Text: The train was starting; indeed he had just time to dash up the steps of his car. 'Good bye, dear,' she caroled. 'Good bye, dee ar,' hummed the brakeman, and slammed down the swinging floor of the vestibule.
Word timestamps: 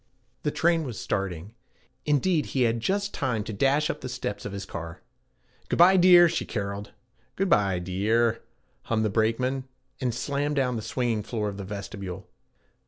The 0.41 0.49
train 0.49 0.83
was 0.83 0.99
starting; 0.99 1.53
indeed 2.07 2.47
he 2.57 2.63
had 2.63 2.79
just 2.79 3.13
time 3.13 3.43
to 3.43 3.53
dash 3.53 3.87
up 3.87 4.01
the 4.01 4.09
steps 4.09 4.45
of 4.45 4.51
his 4.51 4.65
car. 4.65 5.03
'Good 5.69 5.77
bye, 5.77 5.95
dear,' 5.95 6.27
she 6.27 6.43
caroled. 6.43 6.89
'Good 7.35 7.49
bye, 7.49 7.77
dee 7.77 8.11
ar,' 8.11 8.39
hummed 8.85 9.05
the 9.05 9.11
brakeman, 9.11 9.65
and 9.99 10.11
slammed 10.11 10.55
down 10.55 10.75
the 10.75 10.81
swinging 10.81 11.21
floor 11.21 11.49
of 11.49 11.57
the 11.57 11.63
vestibule. 11.63 12.27